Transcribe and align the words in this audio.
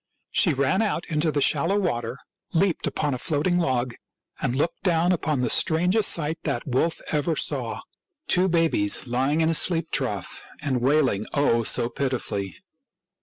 She 0.31 0.55
ran 0.55 0.81
out 0.81 1.05
into 1.11 1.31
the 1.31 1.41
shallow 1.41 1.77
water, 1.77 2.17
leaped 2.53 2.87
upon 2.87 3.13
a 3.13 3.19
floating 3.19 3.59
log, 3.59 3.93
and 4.41 4.55
looked 4.55 4.81
down 4.81 5.11
upon 5.11 5.41
the 5.41 5.47
strangest 5.51 6.09
sight 6.09 6.39
that 6.41 6.65
wolf 6.67 7.01
ever 7.11 7.35
saw— 7.35 7.81
two 8.27 8.49
babies 8.49 9.05
lying 9.05 9.41
in 9.41 9.49
a 9.49 9.53
sheep 9.53 9.91
trough 9.91 10.43
and 10.59 10.81
wailing, 10.81 11.27
oh, 11.35 11.61
so 11.61 11.87
pitifully 11.87 12.55